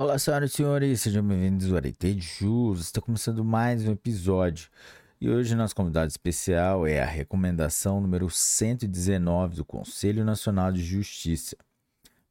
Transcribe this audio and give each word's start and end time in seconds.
Olá, 0.00 0.18
senhoras 0.18 0.52
e 0.52 0.54
senhores, 0.54 1.02
sejam 1.02 1.22
bem-vindos 1.22 1.70
ao 1.70 1.76
Arete 1.76 2.18
Jus. 2.18 2.80
Está 2.80 3.02
começando 3.02 3.44
mais 3.44 3.86
um 3.86 3.92
episódio 3.92 4.70
e 5.20 5.28
hoje 5.28 5.54
nosso 5.54 5.76
convidado 5.76 6.08
especial 6.08 6.86
é 6.86 7.02
a 7.02 7.04
recomendação 7.04 8.00
número 8.00 8.30
119 8.30 9.56
do 9.56 9.62
Conselho 9.62 10.24
Nacional 10.24 10.72
de 10.72 10.82
Justiça. 10.82 11.54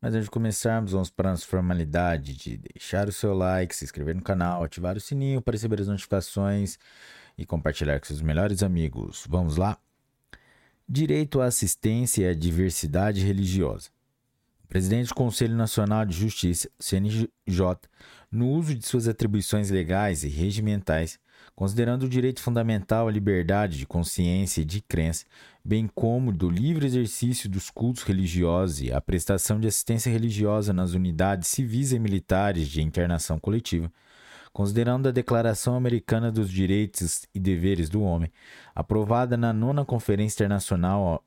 Mas 0.01 0.15
antes 0.15 0.23
de 0.23 0.31
começarmos, 0.31 0.93
vamos 0.93 1.11
para 1.11 1.29
a 1.29 1.33
nossa 1.33 1.45
formalidade 1.45 2.36
de 2.36 2.57
deixar 2.57 3.07
o 3.07 3.11
seu 3.11 3.36
like, 3.36 3.75
se 3.75 3.86
inscrever 3.86 4.15
no 4.15 4.23
canal, 4.23 4.63
ativar 4.63 4.97
o 4.97 4.99
sininho 4.99 5.39
para 5.39 5.51
receber 5.51 5.79
as 5.79 5.88
notificações 5.88 6.79
e 7.38 7.45
compartilhar 7.45 7.99
com 7.99 8.07
seus 8.07 8.23
melhores 8.23 8.63
amigos. 8.63 9.27
Vamos 9.29 9.57
lá? 9.57 9.77
Direito 10.88 11.39
à 11.39 11.45
assistência 11.45 12.23
e 12.23 12.29
à 12.29 12.33
diversidade 12.33 13.23
religiosa. 13.23 13.91
Presidente 14.70 15.07
do 15.07 15.15
Conselho 15.15 15.55
Nacional 15.55 16.05
de 16.05 16.15
Justiça, 16.15 16.70
CNJ, 16.79 17.27
no 18.31 18.49
uso 18.49 18.75
de 18.75 18.85
suas 18.85 19.07
atribuições 19.07 19.71
legais 19.71 20.23
e 20.23 20.27
regimentais, 20.27 21.20
considerando 21.55 22.03
o 22.03 22.09
direito 22.09 22.39
fundamental 22.39 23.08
à 23.08 23.11
liberdade 23.11 23.80
de 23.80 23.88
consciência 23.88 24.61
e 24.61 24.66
de 24.66 24.80
crença, 24.80 25.25
bem 25.66 25.89
como 25.95 26.31
do 26.31 26.47
livre 26.47 26.85
exercício 26.85 27.49
dos 27.49 27.71
cultos 27.71 28.03
religiosos 28.03 28.84
e 28.84 28.91
a 28.91 29.02
prestação 29.02 29.59
de 29.59 29.67
assistência 29.67 30.11
religiosa 30.11 30.72
nas 30.72 30.94
unidades 30.94 31.47
civis 31.47 31.91
e 31.91 31.97
militares 31.97 32.67
de 32.67 32.83
internação 32.83 33.39
coletiva, 33.39 33.91
considerando 34.53 35.09
a 35.09 35.11
Declaração 35.11 35.73
Americana 35.73 36.31
dos 36.31 36.47
Direitos 36.47 37.25
e 37.33 37.39
Deveres 37.39 37.89
do 37.89 38.03
Homem, 38.03 38.31
aprovada 38.75 39.36
na 39.36 39.52
nona 39.52 39.83
Conferência 39.83 40.44
Internacional 40.44 41.25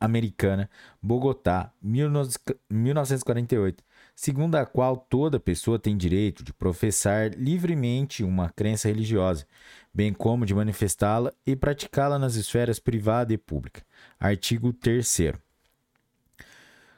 Americana, 0.00 0.68
Bogotá, 1.00 1.72
1948, 1.80 3.84
segundo 4.14 4.56
a 4.56 4.66
qual 4.66 4.96
toda 4.96 5.38
pessoa 5.38 5.78
tem 5.78 5.96
direito 5.96 6.42
de 6.42 6.52
professar 6.52 7.32
livremente 7.34 8.24
uma 8.24 8.50
crença 8.50 8.88
religiosa, 8.88 9.46
bem 9.94 10.12
como 10.12 10.44
de 10.44 10.54
manifestá-la 10.54 11.32
e 11.46 11.54
praticá-la 11.54 12.18
nas 12.18 12.34
esferas 12.34 12.80
privada 12.80 13.32
e 13.32 13.38
pública. 13.38 13.82
Artigo 14.18 14.72
3 14.72 15.34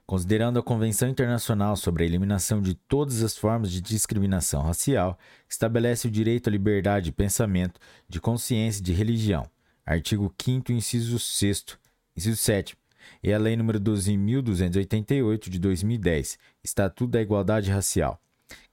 Considerando 0.07 0.59
a 0.59 0.63
Convenção 0.63 1.09
Internacional 1.09 1.77
sobre 1.77 2.03
a 2.03 2.07
Eliminação 2.07 2.61
de 2.61 2.75
Todas 2.75 3.23
as 3.23 3.37
Formas 3.37 3.71
de 3.71 3.81
Discriminação 3.81 4.63
Racial, 4.63 5.19
estabelece 5.49 6.07
o 6.07 6.11
direito 6.11 6.49
à 6.49 6.51
liberdade 6.51 7.07
de 7.07 7.13
pensamento, 7.13 7.81
de 8.09 8.21
consciência 8.21 8.81
e 8.81 8.83
de 8.83 8.93
religião. 8.93 9.49
Artigo 9.87 10.33
5 10.39 10.73
inciso 10.73 11.19
6 11.19 11.79
inciso 12.17 12.37
7 12.37 12.77
e 13.23 13.33
a 13.33 13.39
Lei 13.39 13.57
nº 13.57 13.79
12.288 13.79 15.49
de 15.49 15.59
2010, 15.59 16.39
Estatuto 16.63 17.13
da 17.13 17.23
Igualdade 17.23 17.71
Racial, 17.71 18.21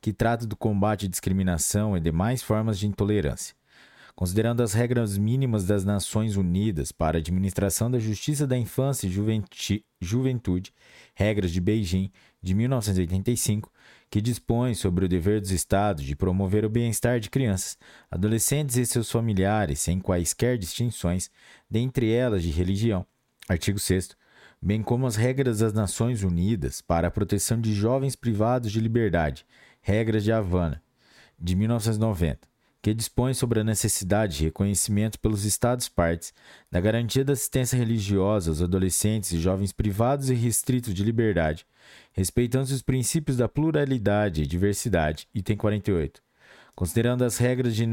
que 0.01 0.13
trata 0.13 0.45
do 0.45 0.55
combate 0.55 1.05
à 1.05 1.09
discriminação 1.09 1.95
e 1.97 1.99
demais 1.99 2.41
formas 2.41 2.77
de 2.77 2.87
intolerância. 2.87 3.55
Considerando 4.15 4.61
as 4.61 4.73
regras 4.73 5.17
mínimas 5.17 5.65
das 5.65 5.85
Nações 5.85 6.35
Unidas 6.35 6.91
para 6.91 7.17
a 7.17 7.21
administração 7.21 7.89
da 7.89 7.97
justiça 7.99 8.45
da 8.45 8.57
infância 8.57 9.07
e 9.07 10.01
juventude, 10.01 10.73
regras 11.15 11.51
de 11.51 11.61
Beijing, 11.61 12.11
de 12.41 12.53
1985, 12.53 13.71
que 14.09 14.19
dispõe 14.19 14.73
sobre 14.73 15.05
o 15.05 15.07
dever 15.07 15.39
dos 15.39 15.51
Estados 15.51 16.03
de 16.03 16.17
promover 16.17 16.65
o 16.65 16.69
bem-estar 16.69 17.19
de 17.21 17.29
crianças, 17.29 17.77
adolescentes 18.11 18.75
e 18.75 18.85
seus 18.85 19.09
familiares, 19.09 19.79
sem 19.79 20.01
quaisquer 20.01 20.57
distinções, 20.57 21.29
dentre 21.69 22.11
elas 22.11 22.43
de 22.43 22.49
religião. 22.49 23.05
Artigo 23.49 23.77
6 23.77 24.17
bem 24.61 24.81
como 24.81 25.07
as 25.07 25.15
regras 25.15 25.59
das 25.59 25.73
Nações 25.73 26.21
Unidas 26.21 26.81
para 26.81 27.07
a 27.07 27.11
proteção 27.11 27.59
de 27.61 27.73
jovens 27.73 28.13
privados 28.15 28.71
de 28.71 28.79
liberdade, 28.81 29.45
regras 29.81 30.23
de 30.23 30.33
Havana, 30.33 30.83
de 31.39 31.55
1990 31.55 32.49
que 32.81 32.93
dispõe 32.93 33.33
sobre 33.33 33.59
a 33.59 33.63
necessidade 33.63 34.37
de 34.37 34.45
reconhecimento 34.45 35.19
pelos 35.19 35.43
Estados-partes 35.43 36.33
da 36.71 36.79
garantia 36.79 37.25
da 37.25 37.33
assistência 37.33 37.77
religiosa 37.77 38.51
aos 38.51 38.61
adolescentes 38.61 39.33
e 39.33 39.39
jovens 39.39 39.73
privados 39.73 40.29
e 40.29 40.33
restritos 40.33 40.93
de 40.93 41.03
liberdade, 41.03 41.65
respeitando 42.13 42.71
os 42.71 42.81
princípios 42.81 43.37
da 43.37 43.49
pluralidade 43.49 44.43
e 44.43 44.47
diversidade, 44.47 45.27
item 45.33 45.57
48. 45.57 46.21
Considerando 46.73 47.25
as 47.25 47.37
regras 47.37 47.75
de, 47.75 47.85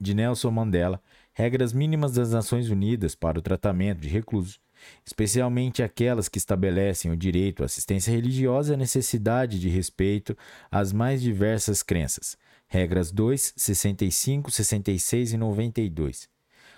de 0.00 0.14
Nelson 0.14 0.50
Mandela, 0.50 1.00
regras 1.32 1.72
mínimas 1.72 2.14
das 2.14 2.32
Nações 2.32 2.68
Unidas 2.68 3.14
para 3.14 3.38
o 3.38 3.42
tratamento 3.42 4.00
de 4.00 4.08
reclusos, 4.08 4.58
especialmente 5.04 5.82
aquelas 5.82 6.28
que 6.28 6.38
estabelecem 6.38 7.10
o 7.10 7.16
direito 7.16 7.62
à 7.62 7.66
assistência 7.66 8.10
religiosa 8.10 8.72
e 8.72 8.74
a 8.74 8.78
necessidade 8.78 9.58
de 9.58 9.68
respeito 9.68 10.36
às 10.70 10.92
mais 10.92 11.20
diversas 11.20 11.82
crenças, 11.82 12.36
regras 12.66 13.10
2, 13.10 13.54
65, 13.56 14.50
66 14.50 15.32
e 15.32 15.36
92. 15.36 16.28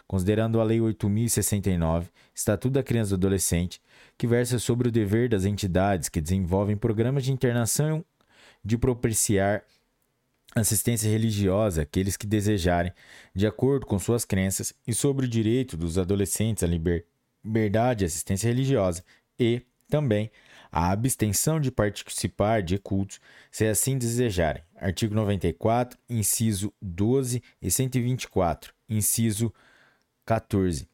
Considerando 0.07 0.61
a 0.61 0.65
Lei 0.65 0.81
8069, 0.81 2.11
Estatuto 2.35 2.75
da 2.75 2.83
Criança 2.83 3.11
e 3.11 3.17
do 3.17 3.27
Adolescente, 3.27 3.81
que 4.17 4.27
versa 4.27 4.59
sobre 4.59 4.89
o 4.89 4.93
dever 4.93 5.29
das 5.29 5.45
entidades 5.45 6.09
que 6.09 6.21
desenvolvem 6.21 6.77
programas 6.77 7.25
de 7.25 7.33
internação 7.33 8.05
de 8.65 8.79
propiciar 8.79 9.65
assistência 10.55 11.11
religiosa 11.11 11.83
àqueles 11.83 12.17
que 12.17 12.27
desejarem, 12.27 12.93
de 13.35 13.47
acordo 13.47 13.85
com 13.85 13.99
suas 13.99 14.25
crenças, 14.25 14.73
e 14.87 14.95
sobre 14.95 15.27
o 15.27 15.29
direito 15.29 15.77
dos 15.77 15.99
adolescentes 15.99 16.63
à 16.63 16.67
liberdade 16.67 17.16
e 18.03 18.07
assistência 18.07 18.49
religiosa, 18.49 19.05
e, 19.39 19.63
também, 19.89 20.31
a 20.71 20.91
abstenção 20.91 21.61
de 21.61 21.71
participar 21.71 22.63
de 22.63 22.79
cultos, 22.79 23.21
se 23.51 23.67
assim 23.67 23.97
desejarem. 23.97 24.63
Artigo 24.77 25.15
94, 25.15 25.99
inciso 26.09 26.73
12 26.83 27.43
e 27.63 27.71
124, 27.71 28.75
inciso 28.89 29.53
14. 30.25 30.89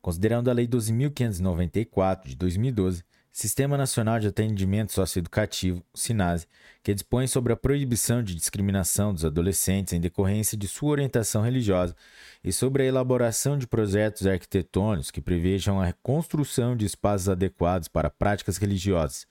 Considerando 0.00 0.50
a 0.50 0.52
Lei 0.52 0.66
12.594 0.66 2.28
de 2.28 2.36
2012, 2.36 3.04
Sistema 3.40 3.76
Nacional 3.76 4.18
de 4.18 4.26
Atendimento 4.26 4.92
Socioeducativo, 4.92 5.80
SINASE, 5.94 6.48
que 6.82 6.92
dispõe 6.92 7.28
sobre 7.28 7.52
a 7.52 7.56
proibição 7.56 8.20
de 8.20 8.34
discriminação 8.34 9.14
dos 9.14 9.24
adolescentes 9.24 9.92
em 9.92 10.00
decorrência 10.00 10.58
de 10.58 10.66
sua 10.66 10.90
orientação 10.90 11.42
religiosa 11.42 11.94
e 12.42 12.52
sobre 12.52 12.82
a 12.82 12.86
elaboração 12.86 13.56
de 13.56 13.64
projetos 13.64 14.26
arquitetônicos 14.26 15.12
que 15.12 15.20
prevejam 15.20 15.80
a 15.80 15.92
construção 16.02 16.76
de 16.76 16.84
espaços 16.84 17.28
adequados 17.28 17.86
para 17.86 18.10
práticas 18.10 18.56
religiosas, 18.56 19.24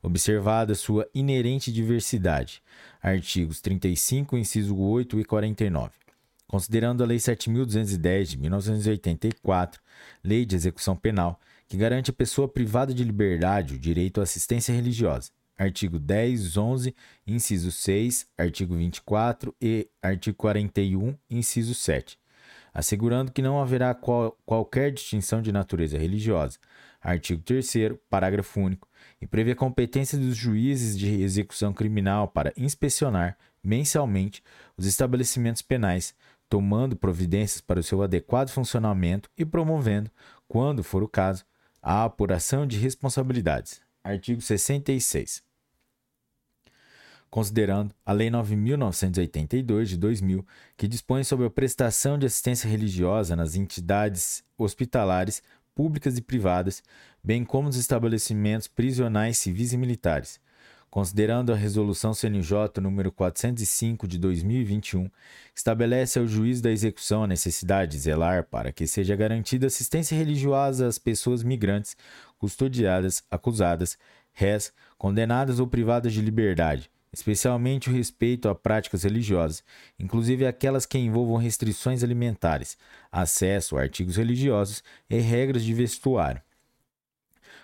observada 0.00 0.76
sua 0.76 1.08
inerente 1.12 1.72
diversidade. 1.72 2.62
Artigos 3.02 3.60
35, 3.60 4.38
inciso 4.38 4.78
8 4.78 5.18
e 5.18 5.24
49. 5.24 5.90
Considerando 6.46 7.02
a 7.02 7.06
Lei 7.06 7.18
7.210 7.18 8.24
de 8.24 8.38
1984, 8.38 9.82
Lei 10.22 10.46
de 10.46 10.54
Execução 10.54 10.94
Penal, 10.96 11.40
que 11.68 11.76
garante 11.76 12.10
à 12.10 12.14
pessoa 12.14 12.48
privada 12.48 12.94
de 12.94 13.04
liberdade 13.04 13.74
o 13.74 13.78
direito 13.78 14.20
à 14.20 14.22
assistência 14.24 14.74
religiosa. 14.74 15.30
Artigo 15.56 15.98
10, 15.98 16.56
11, 16.56 16.94
inciso 17.26 17.70
6, 17.70 18.26
artigo 18.38 18.74
24 18.76 19.54
e 19.60 19.88
artigo 20.00 20.36
41, 20.36 21.14
inciso 21.28 21.74
7. 21.74 22.18
Assegurando 22.72 23.32
que 23.32 23.42
não 23.42 23.60
haverá 23.60 23.92
qual, 23.92 24.38
qualquer 24.46 24.92
distinção 24.92 25.42
de 25.42 25.52
natureza 25.52 25.98
religiosa. 25.98 26.58
Artigo 27.00 27.42
3, 27.42 27.98
parágrafo 28.08 28.60
único. 28.60 28.88
E 29.20 29.26
prevê 29.26 29.50
a 29.50 29.56
competência 29.56 30.16
dos 30.16 30.36
juízes 30.36 30.96
de 30.96 31.22
execução 31.22 31.72
criminal 31.72 32.28
para 32.28 32.52
inspecionar 32.56 33.36
mensalmente 33.62 34.42
os 34.76 34.86
estabelecimentos 34.86 35.60
penais, 35.60 36.14
tomando 36.48 36.96
providências 36.96 37.60
para 37.60 37.80
o 37.80 37.82
seu 37.82 38.02
adequado 38.02 38.48
funcionamento 38.48 39.28
e 39.36 39.44
promovendo, 39.44 40.10
quando 40.46 40.82
for 40.82 41.02
o 41.02 41.08
caso, 41.08 41.44
a 41.82 42.04
apuração 42.04 42.66
de 42.66 42.78
responsabilidades. 42.78 43.80
Artigo 44.02 44.40
66. 44.40 45.42
Considerando 47.30 47.94
a 48.06 48.12
Lei 48.12 48.30
9.982 48.30 49.84
de 49.84 49.96
2000, 49.98 50.46
que 50.76 50.88
dispõe 50.88 51.22
sobre 51.24 51.46
a 51.46 51.50
prestação 51.50 52.18
de 52.18 52.24
assistência 52.24 52.68
religiosa 52.68 53.36
nas 53.36 53.54
entidades 53.54 54.42
hospitalares 54.56 55.42
públicas 55.74 56.16
e 56.16 56.22
privadas, 56.22 56.82
bem 57.22 57.44
como 57.44 57.68
nos 57.68 57.76
estabelecimentos 57.76 58.66
prisionais 58.66 59.36
civis 59.38 59.72
e 59.72 59.76
militares, 59.76 60.40
considerando 60.90 61.52
a 61.52 61.56
Resolução 61.56 62.14
CNJ 62.14 62.80
número 62.80 63.12
405 63.12 64.06
de 64.06 64.18
2021, 64.18 65.10
estabelece 65.54 66.18
ao 66.18 66.26
juiz 66.26 66.60
da 66.60 66.70
execução 66.70 67.24
a 67.24 67.26
necessidade 67.26 67.92
de 67.92 67.98
zelar 67.98 68.44
para 68.44 68.72
que 68.72 68.86
seja 68.86 69.14
garantida 69.14 69.66
assistência 69.66 70.16
religiosa 70.16 70.86
às 70.86 70.98
pessoas 70.98 71.42
migrantes, 71.42 71.96
custodiadas, 72.38 73.22
acusadas, 73.30 73.98
réis, 74.32 74.72
condenadas 74.96 75.60
ou 75.60 75.66
privadas 75.66 76.12
de 76.12 76.20
liberdade, 76.20 76.90
especialmente 77.12 77.90
o 77.90 77.92
respeito 77.92 78.48
a 78.48 78.54
práticas 78.54 79.02
religiosas, 79.02 79.62
inclusive 79.98 80.46
aquelas 80.46 80.86
que 80.86 80.98
envolvam 80.98 81.36
restrições 81.36 82.02
alimentares, 82.02 82.78
acesso 83.12 83.76
a 83.76 83.82
artigos 83.82 84.16
religiosos 84.16 84.82
e 85.10 85.18
regras 85.18 85.62
de 85.62 85.74
vestuário 85.74 86.40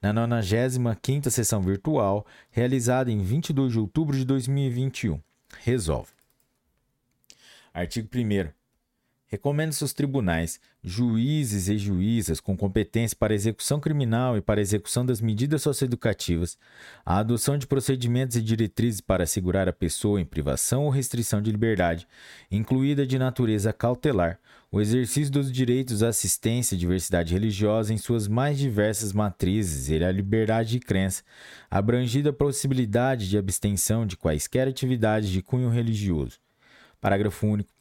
na 0.00 0.12
95ª 0.12 1.30
sessão 1.30 1.60
virtual, 1.60 2.26
realizada 2.50 3.10
em 3.10 3.22
22 3.22 3.72
de 3.72 3.78
outubro 3.78 4.16
de 4.16 4.24
2021. 4.24 5.20
Resolve. 5.64 6.10
Artigo 7.72 8.08
1 8.14 8.57
Recomenda-se 9.30 9.84
aos 9.84 9.92
tribunais, 9.92 10.58
juízes 10.82 11.68
e 11.68 11.76
juízas 11.76 12.40
com 12.40 12.56
competência 12.56 13.14
para 13.14 13.34
execução 13.34 13.78
criminal 13.78 14.38
e 14.38 14.40
para 14.40 14.58
execução 14.58 15.04
das 15.04 15.20
medidas 15.20 15.60
socioeducativas, 15.60 16.56
a 17.04 17.18
adoção 17.18 17.58
de 17.58 17.66
procedimentos 17.66 18.36
e 18.36 18.42
diretrizes 18.42 19.02
para 19.02 19.24
assegurar 19.24 19.68
a 19.68 19.72
pessoa 19.72 20.18
em 20.18 20.24
privação 20.24 20.84
ou 20.84 20.90
restrição 20.90 21.42
de 21.42 21.50
liberdade, 21.50 22.08
incluída 22.50 23.06
de 23.06 23.18
natureza 23.18 23.70
cautelar, 23.70 24.40
o 24.72 24.80
exercício 24.80 25.30
dos 25.30 25.52
direitos 25.52 26.02
à 26.02 26.08
assistência 26.08 26.74
e 26.74 26.78
diversidade 26.78 27.34
religiosa 27.34 27.92
em 27.92 27.98
suas 27.98 28.26
mais 28.26 28.58
diversas 28.58 29.12
matrizes 29.12 29.90
e 29.90 30.02
a 30.02 30.10
liberdade 30.10 30.70
de 30.70 30.80
crença, 30.80 31.22
abrangida 31.70 32.30
a 32.30 32.32
possibilidade 32.32 33.28
de 33.28 33.36
abstenção 33.36 34.06
de 34.06 34.16
quaisquer 34.16 34.66
atividades 34.66 35.28
de 35.28 35.42
cunho 35.42 35.68
religioso. 35.68 36.38
Parágrafo 36.98 37.46
único. 37.46 37.77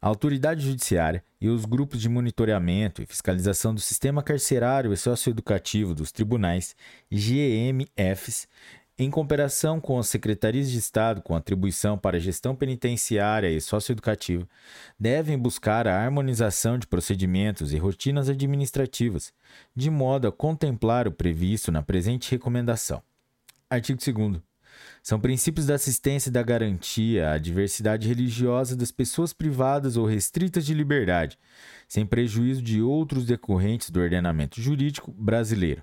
A 0.00 0.08
autoridade 0.08 0.62
judiciária 0.62 1.22
e 1.40 1.48
os 1.48 1.64
grupos 1.64 2.00
de 2.00 2.08
monitoramento 2.08 3.02
e 3.02 3.06
fiscalização 3.06 3.74
do 3.74 3.80
sistema 3.80 4.22
carcerário 4.22 4.92
e 4.92 4.96
socioeducativo 4.96 5.94
dos 5.94 6.12
tribunais, 6.12 6.74
GMFs, 7.10 8.46
em 8.98 9.10
cooperação 9.10 9.78
com 9.78 9.98
as 9.98 10.08
secretarias 10.08 10.70
de 10.70 10.78
Estado 10.78 11.20
com 11.20 11.36
atribuição 11.36 11.98
para 11.98 12.18
gestão 12.18 12.56
penitenciária 12.56 13.50
e 13.50 13.60
socioeducativa, 13.60 14.48
devem 14.98 15.38
buscar 15.38 15.86
a 15.86 16.02
harmonização 16.02 16.78
de 16.78 16.86
procedimentos 16.86 17.74
e 17.74 17.76
rotinas 17.76 18.30
administrativas, 18.30 19.34
de 19.74 19.90
modo 19.90 20.26
a 20.26 20.32
contemplar 20.32 21.06
o 21.06 21.12
previsto 21.12 21.70
na 21.70 21.82
presente 21.82 22.30
recomendação. 22.30 23.02
Artigo 23.68 24.00
2. 24.00 24.45
São 25.06 25.20
princípios 25.20 25.66
da 25.66 25.76
assistência 25.76 26.30
e 26.30 26.32
da 26.32 26.42
garantia 26.42 27.30
à 27.30 27.38
diversidade 27.38 28.08
religiosa 28.08 28.74
das 28.74 28.90
pessoas 28.90 29.32
privadas 29.32 29.96
ou 29.96 30.04
restritas 30.04 30.66
de 30.66 30.74
liberdade, 30.74 31.38
sem 31.86 32.04
prejuízo 32.04 32.60
de 32.60 32.82
outros 32.82 33.24
decorrentes 33.24 33.88
do 33.88 34.00
ordenamento 34.00 34.60
jurídico 34.60 35.12
brasileiro. 35.12 35.80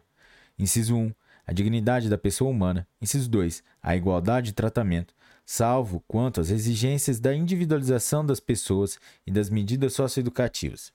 Inciso 0.60 0.98
1. 0.98 1.14
A 1.48 1.54
dignidade 1.54 2.10
da 2.10 2.18
pessoa 2.18 2.52
humana. 2.52 2.86
Inciso 3.02 3.30
2. 3.30 3.64
A 3.81 3.96
igualdade 3.96 4.48
de 4.48 4.54
tratamento, 4.56 5.16
salvo 5.46 6.04
quanto 6.06 6.42
às 6.42 6.50
exigências 6.50 7.18
da 7.18 7.34
individualização 7.34 8.25
das 8.25 8.42
pessoas 8.42 9.00
e 9.25 9.31
das 9.31 9.50
medidas 9.50 9.94
socioeducativas. 9.94 10.92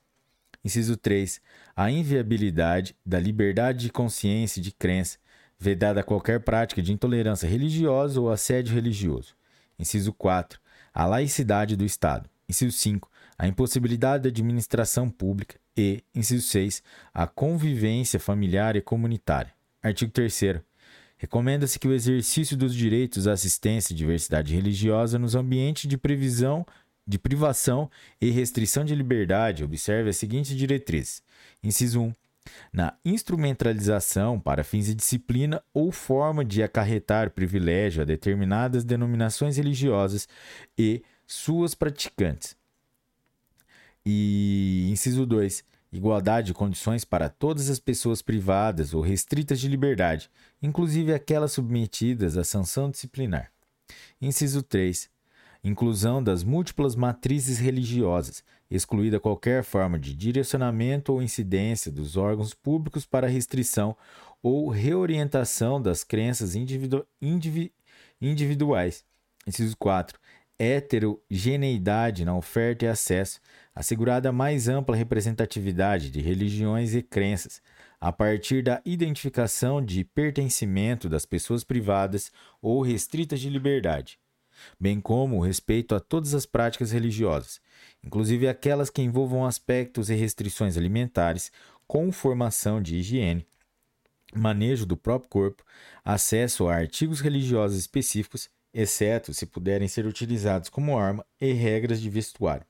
Inciso 0.63 0.95
3. 0.97 1.41
A 1.75 1.89
inviabilidade 1.89 2.95
da 3.03 3.19
liberdade 3.19 3.79
de 3.79 3.91
consciência 3.91 4.59
e 4.59 4.63
de 4.63 4.71
crença 4.71 5.17
vedada 5.59 6.03
qualquer 6.03 6.39
prática 6.39 6.81
de 6.81 6.93
intolerância 6.93 7.47
religiosa 7.47 8.19
ou 8.21 8.31
assédio 8.31 8.73
religioso. 8.73 9.35
Inciso 9.77 10.13
4. 10.13 10.59
A 10.93 11.05
laicidade 11.05 11.75
do 11.75 11.85
Estado. 11.85 12.29
Inciso 12.47 12.77
5. 12.77 13.09
A 13.37 13.47
impossibilidade 13.47 14.23
da 14.23 14.29
administração 14.29 15.09
pública. 15.09 15.59
E, 15.75 16.03
inciso 16.15 16.47
6. 16.47 16.81
A 17.13 17.27
convivência 17.27 18.19
familiar 18.19 18.75
e 18.75 18.81
comunitária. 18.81 19.53
Artigo 19.83 20.11
3. 20.11 20.61
Recomenda-se 21.17 21.77
que 21.77 21.87
o 21.87 21.93
exercício 21.93 22.55
dos 22.55 22.73
direitos 22.73 23.27
à 23.27 23.33
assistência 23.33 23.93
e 23.93 23.95
diversidade 23.95 24.55
religiosa 24.55 25.19
nos 25.19 25.35
ambientes 25.35 25.89
de 25.89 25.97
previsão 25.97 26.65
de 27.05 27.17
privação 27.17 27.89
e 28.21 28.29
restrição 28.29 28.85
de 28.85 28.93
liberdade 28.93 29.63
observe 29.63 30.11
as 30.11 30.17
seguintes 30.17 30.55
diretrizes. 30.55 31.23
Inciso 31.63 32.01
1 32.01 32.13
na 32.71 32.97
instrumentalização 33.03 34.39
para 34.39 34.63
fins 34.63 34.85
de 34.85 34.95
disciplina 34.95 35.63
ou 35.73 35.91
forma 35.91 36.43
de 36.43 36.63
acarretar 36.63 37.31
privilégio 37.31 38.01
a 38.01 38.05
determinadas 38.05 38.83
denominações 38.83 39.57
religiosas 39.57 40.27
e 40.77 41.03
suas 41.25 41.73
praticantes. 41.75 42.55
E 44.05 44.87
inciso 44.89 45.25
2. 45.25 45.63
Igualdade 45.91 46.47
de 46.47 46.53
condições 46.53 47.03
para 47.03 47.29
todas 47.29 47.69
as 47.69 47.79
pessoas 47.79 48.21
privadas 48.21 48.93
ou 48.93 49.01
restritas 49.01 49.59
de 49.59 49.67
liberdade, 49.67 50.29
inclusive 50.61 51.13
aquelas 51.13 51.51
submetidas 51.51 52.37
à 52.37 52.43
sanção 52.43 52.91
disciplinar. 52.91 53.51
Inciso 54.21 54.61
3 54.61 55.09
inclusão 55.63 56.23
das 56.23 56.43
múltiplas 56.43 56.95
matrizes 56.95 57.59
religiosas, 57.59 58.43
excluída 58.71 59.19
qualquer 59.19 59.63
forma 59.63 59.99
de 59.99 60.13
direcionamento 60.13 61.11
ou 61.11 61.21
incidência 61.21 61.91
dos 61.91 62.15
órgãos 62.15 62.53
públicos 62.53 63.05
para 63.05 63.27
restrição 63.27 63.95
ou 64.41 64.69
reorientação 64.69 65.81
das 65.81 66.03
crenças 66.03 66.55
individu 66.55 67.05
indivi 67.21 67.73
individuais. 68.21 69.03
Inciso 69.45 69.75
4. 69.77 70.17
Heterogeneidade 70.57 72.25
na 72.25 72.35
oferta 72.35 72.85
e 72.85 72.87
acesso, 72.87 73.39
assegurada 73.73 74.31
mais 74.31 74.67
ampla 74.67 74.95
representatividade 74.95 76.09
de 76.11 76.21
religiões 76.21 76.93
e 76.93 77.01
crenças, 77.01 77.61
a 77.99 78.11
partir 78.11 78.61
da 78.61 78.81
identificação 78.85 79.83
de 79.83 80.03
pertencimento 80.03 81.07
das 81.09 81.25
pessoas 81.25 81.63
privadas 81.63 82.31
ou 82.61 82.81
restritas 82.81 83.39
de 83.39 83.49
liberdade 83.49 84.19
bem 84.79 84.99
como 84.99 85.37
o 85.37 85.41
respeito 85.41 85.95
a 85.95 85.99
todas 85.99 86.33
as 86.33 86.45
práticas 86.45 86.91
religiosas, 86.91 87.61
inclusive 88.03 88.47
aquelas 88.47 88.89
que 88.89 89.01
envolvam 89.01 89.45
aspectos 89.45 90.09
e 90.09 90.15
restrições 90.15 90.77
alimentares, 90.77 91.51
com 91.87 92.11
formação 92.11 92.81
de 92.81 92.97
higiene, 92.97 93.47
manejo 94.33 94.85
do 94.85 94.95
próprio 94.95 95.29
corpo, 95.29 95.63
acesso 96.03 96.67
a 96.67 96.75
artigos 96.75 97.19
religiosos 97.19 97.77
específicos, 97.77 98.49
exceto 98.73 99.33
se 99.33 99.45
puderem 99.45 99.87
ser 99.87 100.05
utilizados 100.05 100.69
como 100.69 100.97
arma, 100.97 101.25
e 101.41 101.51
regras 101.51 101.99
de 101.99 102.09
vestuário. 102.09 102.65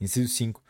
Inciso 0.00 0.28
5. 0.28 0.62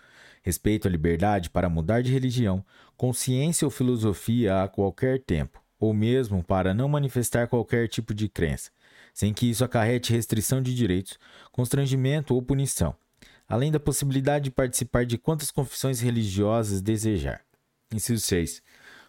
Respeito 0.42 0.86
à 0.86 0.90
liberdade 0.90 1.50
para 1.50 1.68
mudar 1.68 2.02
de 2.02 2.12
religião, 2.12 2.64
consciência 2.96 3.66
ou 3.66 3.70
filosofia 3.70 4.62
a 4.62 4.68
qualquer 4.68 5.20
tempo, 5.20 5.60
ou 5.78 5.92
mesmo 5.92 6.42
para 6.42 6.72
não 6.72 6.88
manifestar 6.88 7.48
qualquer 7.48 7.88
tipo 7.88 8.14
de 8.14 8.28
crença, 8.28 8.70
sem 9.16 9.32
que 9.32 9.46
isso 9.46 9.64
acarrete 9.64 10.12
restrição 10.12 10.60
de 10.60 10.74
direitos, 10.74 11.18
constrangimento 11.50 12.34
ou 12.34 12.42
punição, 12.42 12.94
além 13.48 13.72
da 13.72 13.80
possibilidade 13.80 14.44
de 14.44 14.50
participar 14.50 15.06
de 15.06 15.16
quantas 15.16 15.50
confissões 15.50 16.00
religiosas 16.00 16.82
desejar. 16.82 17.40
Inciso 17.90 18.22
6. 18.26 18.62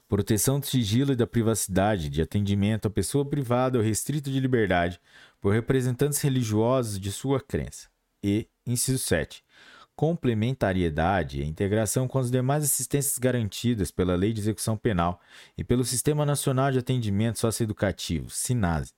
Proteção 0.07 0.61
do 0.61 0.65
sigilo 0.65 1.11
e 1.11 1.15
da 1.17 1.27
privacidade 1.27 2.07
de 2.07 2.21
atendimento 2.21 2.87
à 2.87 2.89
pessoa 2.89 3.25
privada 3.29 3.77
ou 3.77 3.83
restrita 3.83 4.31
de 4.31 4.39
liberdade 4.39 4.97
por 5.41 5.51
representantes 5.51 6.21
religiosos 6.21 6.97
de 6.97 7.11
sua 7.11 7.41
crença. 7.41 7.89
E, 8.23 8.47
inciso 8.65 8.99
7 8.99 9.43
complementariedade 9.97 11.41
e 11.41 11.45
integração 11.45 12.07
com 12.07 12.19
as 12.19 12.29
demais 12.29 12.63
assistências 12.63 13.17
garantidas 13.17 13.89
pela 13.89 14.15
Lei 14.15 14.31
de 14.31 14.39
Execução 14.39 14.77
Penal 14.77 15.19
e 15.57 15.63
pelo 15.63 15.83
Sistema 15.83 16.23
Nacional 16.23 16.71
de 16.71 16.77
Atendimento 16.77 17.39
Socioeducativo, 17.39 18.29
SINASE, 18.29 18.93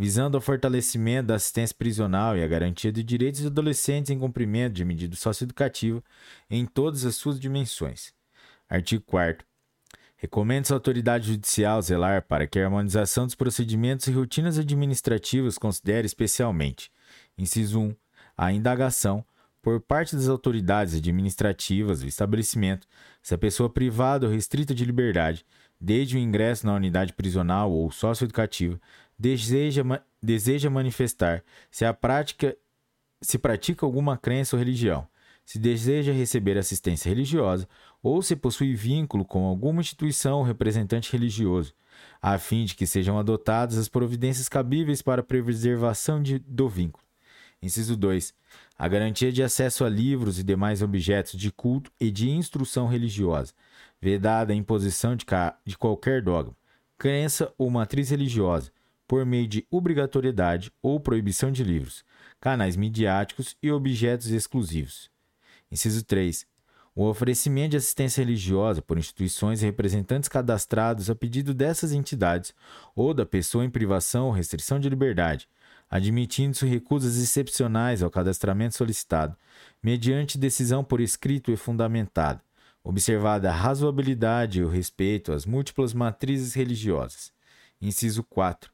visando 0.00 0.34
ao 0.34 0.40
fortalecimento 0.40 1.26
da 1.26 1.34
assistência 1.34 1.76
prisional 1.76 2.34
e 2.34 2.42
a 2.42 2.48
garantia 2.48 2.90
de 2.90 3.04
direitos 3.04 3.42
dos 3.42 3.50
adolescentes 3.50 4.10
em 4.10 4.18
cumprimento 4.18 4.72
de 4.72 4.82
medida 4.82 5.14
socioeducativa 5.14 6.02
em 6.48 6.64
todas 6.64 7.04
as 7.04 7.16
suas 7.16 7.38
dimensões. 7.38 8.10
Artigo 8.66 9.04
4 9.04 9.46
Recomenda-se 10.16 10.72
à 10.72 10.76
autoridade 10.76 11.26
judicial 11.26 11.82
zelar 11.82 12.22
para 12.22 12.46
que 12.46 12.58
a 12.58 12.64
harmonização 12.64 13.26
dos 13.26 13.34
procedimentos 13.34 14.06
e 14.06 14.12
rotinas 14.12 14.58
administrativas 14.58 15.58
considere 15.58 16.06
especialmente, 16.06 16.90
inciso 17.36 17.78
1, 17.78 17.94
a 18.38 18.50
indagação, 18.52 19.22
por 19.60 19.82
parte 19.82 20.16
das 20.16 20.28
autoridades 20.28 20.94
administrativas 20.94 22.00
do 22.00 22.06
estabelecimento, 22.06 22.86
se 23.22 23.34
a 23.34 23.38
pessoa 23.38 23.68
privada 23.68 24.26
ou 24.26 24.32
restrita 24.32 24.74
de 24.74 24.86
liberdade, 24.86 25.44
desde 25.78 26.16
o 26.16 26.18
ingresso 26.18 26.66
na 26.66 26.74
unidade 26.74 27.12
prisional 27.12 27.70
ou 27.70 27.90
socioeducativa, 27.90 28.80
deseja, 29.20 29.82
deseja 30.22 30.70
manifestar 30.70 31.44
se 31.70 31.84
a 31.84 31.92
prática 31.92 32.56
se 33.20 33.36
pratica 33.38 33.84
alguma 33.84 34.16
crença 34.16 34.56
ou 34.56 34.58
religião, 34.58 35.06
se 35.44 35.58
deseja 35.58 36.10
receber 36.10 36.56
assistência 36.56 37.10
religiosa 37.10 37.68
ou 38.02 38.22
se 38.22 38.34
possui 38.34 38.74
vínculo 38.74 39.22
com 39.22 39.44
alguma 39.44 39.82
instituição 39.82 40.38
ou 40.38 40.44
representante 40.44 41.12
religioso, 41.12 41.74
a 42.22 42.38
fim 42.38 42.64
de 42.64 42.74
que 42.74 42.86
sejam 42.86 43.18
adotadas 43.18 43.76
as 43.76 43.88
providências 43.88 44.48
cabíveis 44.48 45.02
para 45.02 45.20
a 45.20 45.24
preservação 45.24 46.22
de, 46.22 46.38
do 46.38 46.66
vínculo. 46.66 47.04
Inciso 47.62 47.94
2. 47.94 48.32
A 48.78 48.88
garantia 48.88 49.30
de 49.30 49.42
acesso 49.42 49.84
a 49.84 49.88
livros 49.90 50.38
e 50.38 50.42
demais 50.42 50.80
objetos 50.80 51.38
de 51.38 51.52
culto 51.52 51.92
e 52.00 52.10
de 52.10 52.30
instrução 52.30 52.86
religiosa, 52.86 53.52
vedada 54.00 54.54
a 54.54 54.56
imposição 54.56 55.14
de, 55.14 55.26
de 55.66 55.76
qualquer 55.76 56.22
dogma, 56.22 56.56
crença 56.96 57.52
ou 57.58 57.68
matriz 57.68 58.08
religiosa, 58.08 58.72
por 59.10 59.26
meio 59.26 59.48
de 59.48 59.66
obrigatoriedade 59.72 60.70
ou 60.80 61.00
proibição 61.00 61.50
de 61.50 61.64
livros, 61.64 62.04
canais 62.40 62.76
midiáticos 62.76 63.56
e 63.60 63.68
objetos 63.68 64.28
exclusivos. 64.28 65.10
Inciso 65.68 66.04
3. 66.04 66.46
O 66.94 67.08
oferecimento 67.08 67.72
de 67.72 67.78
assistência 67.78 68.22
religiosa 68.22 68.80
por 68.80 68.96
instituições 68.96 69.62
e 69.62 69.66
representantes 69.66 70.28
cadastrados 70.28 71.10
a 71.10 71.16
pedido 71.16 71.52
dessas 71.52 71.90
entidades 71.90 72.54
ou 72.94 73.12
da 73.12 73.26
pessoa 73.26 73.64
em 73.64 73.68
privação 73.68 74.26
ou 74.26 74.32
restrição 74.32 74.78
de 74.78 74.88
liberdade, 74.88 75.48
admitindo-se 75.90 76.64
recusas 76.64 77.20
excepcionais 77.20 78.04
ao 78.04 78.12
cadastramento 78.12 78.76
solicitado, 78.76 79.36
mediante 79.82 80.38
decisão 80.38 80.84
por 80.84 81.00
escrito 81.00 81.50
e 81.50 81.56
fundamentada, 81.56 82.40
observada 82.84 83.50
a 83.50 83.52
razoabilidade 83.52 84.60
e 84.60 84.62
o 84.62 84.68
respeito 84.68 85.32
às 85.32 85.44
múltiplas 85.44 85.92
matrizes 85.92 86.54
religiosas. 86.54 87.32
Inciso 87.82 88.22
4. 88.22 88.70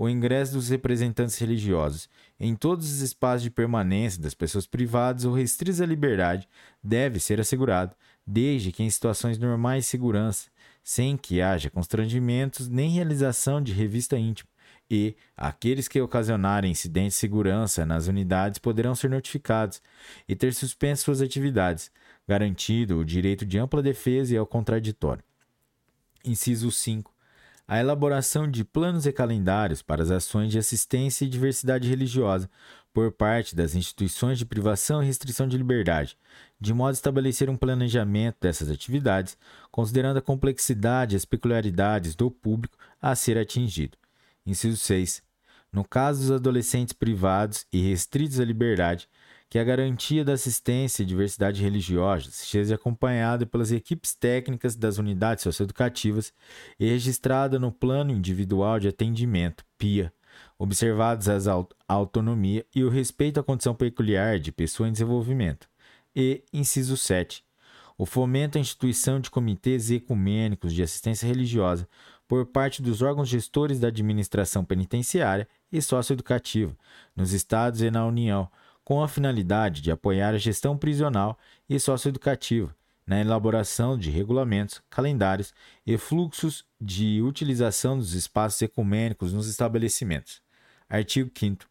O 0.00 0.08
ingresso 0.08 0.52
dos 0.52 0.68
representantes 0.68 1.36
religiosos 1.38 2.08
em 2.38 2.54
todos 2.54 2.88
os 2.88 3.00
espaços 3.00 3.42
de 3.42 3.50
permanência 3.50 4.22
das 4.22 4.32
pessoas 4.32 4.64
privadas 4.64 5.24
ou 5.24 5.34
restritos 5.34 5.80
à 5.80 5.86
liberdade 5.86 6.48
deve 6.80 7.18
ser 7.18 7.40
assegurado, 7.40 7.96
desde 8.24 8.70
que 8.70 8.84
em 8.84 8.88
situações 8.88 9.38
normais 9.38 9.84
de 9.84 9.90
segurança, 9.90 10.50
sem 10.84 11.16
que 11.16 11.42
haja 11.42 11.68
constrangimentos 11.68 12.68
nem 12.68 12.90
realização 12.90 13.60
de 13.60 13.72
revista 13.72 14.16
íntima, 14.16 14.48
e 14.88 15.16
aqueles 15.36 15.88
que 15.88 16.00
ocasionarem 16.00 16.70
incidentes 16.70 17.14
de 17.14 17.18
segurança 17.18 17.84
nas 17.84 18.06
unidades 18.06 18.60
poderão 18.60 18.94
ser 18.94 19.10
notificados 19.10 19.82
e 20.28 20.36
ter 20.36 20.54
suspenso 20.54 21.06
suas 21.06 21.20
atividades, 21.20 21.90
garantido 22.26 22.98
o 22.98 23.04
direito 23.04 23.44
de 23.44 23.58
ampla 23.58 23.82
defesa 23.82 24.32
e 24.32 24.36
ao 24.36 24.46
contraditório. 24.46 25.24
Inciso 26.24 26.70
5. 26.70 27.17
A 27.70 27.78
elaboração 27.78 28.50
de 28.50 28.64
planos 28.64 29.04
e 29.04 29.12
calendários 29.12 29.82
para 29.82 30.02
as 30.02 30.10
ações 30.10 30.50
de 30.50 30.58
assistência 30.58 31.26
e 31.26 31.28
diversidade 31.28 31.86
religiosa 31.86 32.48
por 32.94 33.12
parte 33.12 33.54
das 33.54 33.74
instituições 33.74 34.38
de 34.38 34.46
privação 34.46 35.02
e 35.02 35.06
restrição 35.06 35.46
de 35.46 35.58
liberdade, 35.58 36.16
de 36.58 36.72
modo 36.72 36.88
a 36.88 36.92
estabelecer 36.92 37.50
um 37.50 37.56
planejamento 37.56 38.38
dessas 38.40 38.70
atividades, 38.70 39.36
considerando 39.70 40.16
a 40.16 40.22
complexidade 40.22 41.14
e 41.14 41.18
as 41.18 41.26
peculiaridades 41.26 42.14
do 42.14 42.30
público 42.30 42.78
a 43.02 43.14
ser 43.14 43.36
atingido 43.36 43.98
Inciso 44.46 44.78
6. 44.78 45.22
No 45.70 45.84
caso 45.84 46.20
dos 46.20 46.30
adolescentes 46.30 46.94
privados 46.94 47.66
e 47.70 47.86
restritos 47.86 48.40
à 48.40 48.44
liberdade, 48.46 49.06
que 49.50 49.58
a 49.58 49.64
garantia 49.64 50.24
da 50.24 50.34
assistência 50.34 51.02
e 51.02 51.06
diversidade 51.06 51.62
religiosa 51.62 52.30
seja 52.30 52.74
acompanhada 52.74 53.46
pelas 53.46 53.72
equipes 53.72 54.14
técnicas 54.14 54.76
das 54.76 54.98
unidades 54.98 55.42
socioeducativas 55.42 56.32
e 56.78 56.86
registrada 56.88 57.58
no 57.58 57.72
Plano 57.72 58.12
Individual 58.12 58.78
de 58.78 58.88
Atendimento, 58.88 59.64
PIA, 59.78 60.12
observados 60.58 61.28
a 61.28 61.64
autonomia 61.88 62.66
e 62.74 62.84
o 62.84 62.90
respeito 62.90 63.40
à 63.40 63.42
condição 63.42 63.74
peculiar 63.74 64.38
de 64.38 64.52
pessoa 64.52 64.88
em 64.88 64.92
desenvolvimento. 64.92 65.68
E, 66.14 66.44
inciso 66.52 66.96
7, 66.96 67.42
o 67.96 68.04
fomento 68.04 68.58
à 68.58 68.60
instituição 68.60 69.18
de 69.18 69.30
comitês 69.30 69.90
ecumênicos 69.90 70.74
de 70.74 70.82
assistência 70.82 71.26
religiosa 71.26 71.88
por 72.28 72.44
parte 72.44 72.82
dos 72.82 73.00
órgãos 73.00 73.28
gestores 73.28 73.80
da 73.80 73.88
administração 73.88 74.62
penitenciária 74.62 75.48
e 75.72 75.80
socioeducativa, 75.80 76.76
nos 77.16 77.32
estados 77.32 77.80
e 77.80 77.90
na 77.90 78.06
União, 78.06 78.48
com 78.88 79.02
a 79.02 79.06
finalidade 79.06 79.82
de 79.82 79.90
apoiar 79.90 80.30
a 80.30 80.38
gestão 80.38 80.74
prisional 80.74 81.38
e 81.68 81.78
socioeducativa, 81.78 82.74
na 83.06 83.20
elaboração 83.20 83.98
de 83.98 84.08
regulamentos, 84.08 84.80
calendários 84.88 85.52
e 85.86 85.98
fluxos 85.98 86.64
de 86.80 87.20
utilização 87.20 87.98
dos 87.98 88.14
espaços 88.14 88.62
ecumênicos 88.62 89.30
nos 89.34 89.46
estabelecimentos. 89.46 90.40
Artigo 90.88 91.30
5 91.34 91.66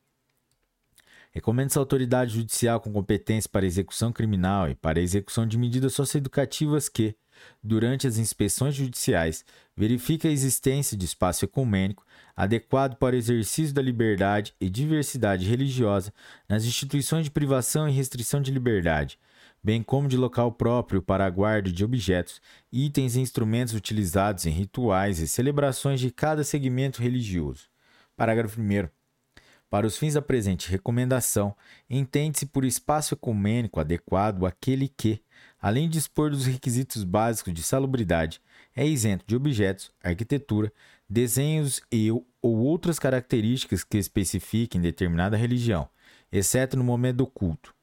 Recomenda-se 1.31 1.79
à 1.79 1.81
autoridade 1.81 2.35
judicial 2.35 2.79
com 2.79 2.93
competência 2.93 3.49
para 3.51 3.65
execução 3.65 4.13
criminal 4.13 4.69
e 4.69 4.75
para 4.75 5.01
execução 5.01 5.47
de 5.47 5.57
medidas 5.57 5.95
socioeducativas 5.95 6.87
que, 6.87 7.15
durante 7.63 8.07
as 8.07 8.17
inspeções 8.17 8.75
judiciais, 8.75 9.45
verifique 9.75 10.27
a 10.27 10.31
existência 10.31 10.97
de 10.97 11.05
espaço 11.05 11.45
ecumênico 11.45 12.05
adequado 12.35 12.95
para 12.95 13.15
o 13.15 13.17
exercício 13.17 13.73
da 13.73 13.81
liberdade 13.81 14.53
e 14.59 14.69
diversidade 14.69 15.45
religiosa 15.47 16.13
nas 16.47 16.65
instituições 16.65 17.25
de 17.25 17.31
privação 17.31 17.87
e 17.87 17.91
restrição 17.91 18.41
de 18.41 18.51
liberdade, 18.51 19.19
bem 19.63 19.81
como 19.83 20.07
de 20.07 20.17
local 20.17 20.51
próprio 20.51 21.01
para 21.01 21.25
a 21.25 21.29
guarda 21.29 21.71
de 21.71 21.83
objetos, 21.83 22.41
itens 22.71 23.15
e 23.15 23.19
instrumentos 23.19 23.73
utilizados 23.73 24.45
em 24.45 24.51
rituais 24.51 25.19
e 25.19 25.27
celebrações 25.27 25.99
de 25.99 26.11
cada 26.11 26.43
segmento 26.43 27.01
religioso. 27.01 27.67
Parágrafo 28.15 28.59
1. 28.61 28.87
Para 29.69 29.85
os 29.85 29.97
fins 29.97 30.13
da 30.13 30.21
presente 30.21 30.71
recomendação, 30.71 31.53
entende-se 31.89 32.45
por 32.45 32.63
espaço 32.63 33.13
ecumênico 33.13 33.81
adequado 33.81 34.45
aquele 34.45 34.87
que, 34.87 35.21
além 35.61 35.87
de 35.87 35.93
dispor 35.93 36.29
dos 36.29 36.45
requisitos 36.45 37.03
básicos 37.03 37.53
de 37.53 37.63
salubridade, 37.63 38.41
é 38.75 38.85
isento 38.85 39.25
de 39.27 39.35
objetos, 39.35 39.91
arquitetura, 40.03 40.71
desenhos 41.09 41.81
e 41.91 42.11
ou 42.11 42.25
outras 42.57 42.99
características 42.99 43.83
que 43.83 43.97
especifiquem 43.97 44.81
determinada 44.81 45.37
religião, 45.37 45.89
exceto 46.31 46.77
no 46.77 46.83
momento 46.83 47.17
do 47.17 47.27
culto. 47.27 47.73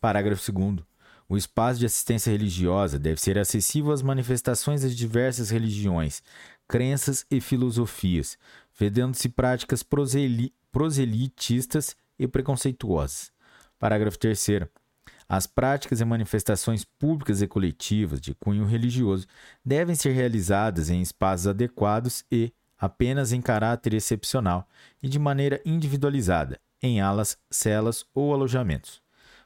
Parágrafo 0.00 0.52
2 0.52 0.88
o 1.28 1.36
espaço 1.36 1.78
de 1.78 1.84
assistência 1.84 2.30
religiosa 2.30 2.98
deve 2.98 3.20
ser 3.20 3.38
acessível 3.38 3.92
às 3.92 4.00
manifestações 4.00 4.80
das 4.80 4.96
diversas 4.96 5.50
religiões, 5.50 6.22
crenças 6.66 7.26
e 7.30 7.38
filosofias, 7.38 8.38
vedando-se 8.78 9.28
práticas 9.28 9.84
proselitistas 10.72 11.94
e 12.18 12.26
preconceituosas. 12.26 13.30
Parágrafo 13.78 14.18
3 14.18 14.38
as 15.28 15.46
práticas 15.46 16.00
e 16.00 16.04
manifestações 16.04 16.84
públicas 16.84 17.42
e 17.42 17.46
coletivas 17.46 18.20
de 18.20 18.34
cunho 18.34 18.64
religioso 18.64 19.26
devem 19.64 19.94
ser 19.94 20.12
realizadas 20.12 20.88
em 20.88 21.02
espaços 21.02 21.46
adequados 21.46 22.24
e, 22.32 22.52
apenas 22.78 23.32
em 23.32 23.42
caráter 23.42 23.92
excepcional 23.92 24.66
e 25.02 25.08
de 25.08 25.18
maneira 25.18 25.60
individualizada, 25.66 26.58
em 26.82 27.00
alas, 27.00 27.36
celas 27.50 28.06
ou 28.14 28.32
alojamentos. 28.32 29.02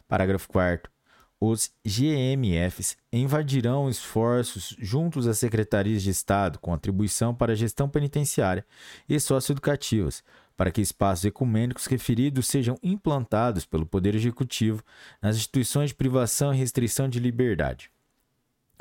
Parágrafo 0.06 0.48
4. 0.48 0.92
Os 1.40 1.72
GMFs 1.84 2.96
invadirão 3.12 3.88
esforços 3.88 4.76
juntos 4.78 5.26
às 5.26 5.38
secretarias 5.38 6.00
de 6.00 6.10
Estado 6.10 6.60
com 6.60 6.72
atribuição 6.72 7.34
para 7.34 7.50
a 7.50 7.56
gestão 7.56 7.88
penitenciária 7.88 8.64
e 9.08 9.18
socioeducativas, 9.18 10.22
para 10.56 10.70
que 10.70 10.80
espaços 10.80 11.24
ecumênicos 11.24 11.86
referidos 11.86 12.46
sejam 12.46 12.76
implantados 12.82 13.64
pelo 13.64 13.86
Poder 13.86 14.14
Executivo 14.14 14.82
nas 15.20 15.36
instituições 15.36 15.90
de 15.90 15.94
privação 15.94 16.52
e 16.54 16.58
restrição 16.58 17.08
de 17.08 17.18
liberdade. 17.18 17.90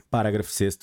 Parágrafo 0.09 0.51
6. 0.51 0.79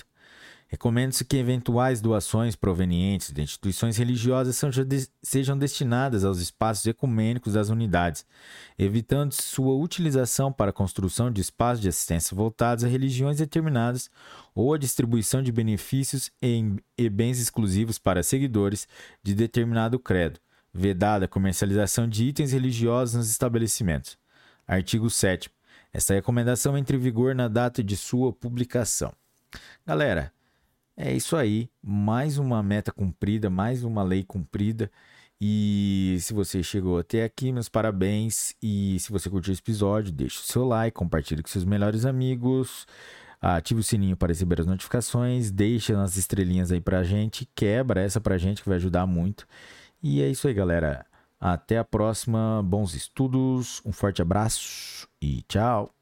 Recomenda-se 0.70 1.24
que 1.24 1.38
eventuais 1.38 2.02
doações 2.02 2.54
provenientes 2.54 3.32
de 3.32 3.40
instituições 3.40 3.96
religiosas 3.96 4.60
sejam 5.22 5.56
destinadas 5.56 6.26
aos 6.26 6.40
espaços 6.40 6.86
ecumênicos 6.86 7.54
das 7.54 7.70
unidades, 7.70 8.26
evitando 8.78 9.32
sua 9.32 9.74
utilização 9.74 10.52
para 10.52 10.68
a 10.68 10.74
construção 10.74 11.30
de 11.30 11.40
espaços 11.40 11.80
de 11.80 11.88
assistência 11.88 12.36
voltados 12.36 12.84
a 12.84 12.88
religiões 12.88 13.38
determinadas 13.38 14.10
ou 14.54 14.74
a 14.74 14.78
distribuição 14.78 15.42
de 15.42 15.50
benefícios 15.50 16.30
e 16.42 17.08
bens 17.08 17.40
exclusivos 17.40 17.98
para 17.98 18.22
seguidores 18.22 18.86
de 19.22 19.34
determinado 19.34 19.98
credo, 19.98 20.38
vedada 20.72 21.24
a 21.24 21.28
comercialização 21.28 22.08
de 22.08 22.24
itens 22.24 22.52
religiosos 22.52 23.14
nos 23.14 23.30
estabelecimentos. 23.30 24.18
Artigo 24.66 25.08
7. 25.08 25.50
Esta 25.92 26.14
recomendação 26.14 26.76
entra 26.76 26.96
em 26.96 26.98
vigor 26.98 27.34
na 27.34 27.48
data 27.48 27.82
de 27.82 27.96
sua 27.96 28.32
publicação. 28.32 29.12
Galera, 29.86 30.32
é 30.96 31.14
isso 31.14 31.36
aí. 31.36 31.70
Mais 31.82 32.38
uma 32.38 32.62
meta 32.62 32.92
cumprida, 32.92 33.48
mais 33.48 33.84
uma 33.84 34.02
lei 34.02 34.22
cumprida. 34.22 34.90
E 35.40 36.18
se 36.20 36.34
você 36.34 36.62
chegou 36.62 36.98
até 36.98 37.24
aqui, 37.24 37.52
meus 37.52 37.68
parabéns. 37.68 38.54
E 38.62 38.98
se 38.98 39.10
você 39.10 39.30
curtiu 39.30 39.52
esse 39.52 39.62
episódio, 39.62 40.12
deixe 40.12 40.38
o 40.38 40.42
seu 40.42 40.64
like, 40.64 40.96
compartilhe 40.96 41.42
com 41.42 41.48
seus 41.48 41.64
melhores 41.64 42.04
amigos. 42.04 42.86
Ative 43.40 43.80
o 43.80 43.84
sininho 43.84 44.16
para 44.16 44.28
receber 44.28 44.60
as 44.60 44.66
notificações. 44.66 45.50
Deixe 45.50 45.94
as 45.94 46.16
estrelinhas 46.16 46.72
aí 46.72 46.80
pra 46.80 47.04
gente. 47.04 47.48
Quebra 47.54 48.02
essa 48.02 48.20
pra 48.20 48.36
gente 48.36 48.62
que 48.62 48.68
vai 48.68 48.76
ajudar 48.76 49.06
muito. 49.06 49.46
E 50.02 50.22
é 50.22 50.28
isso 50.28 50.48
aí, 50.48 50.54
galera. 50.54 51.06
Até 51.40 51.78
a 51.78 51.84
próxima. 51.84 52.62
Bons 52.64 52.94
estudos. 52.94 53.82
Um 53.84 53.92
forte 53.92 54.22
abraço 54.22 55.08
e 55.20 55.42
tchau. 55.42 55.97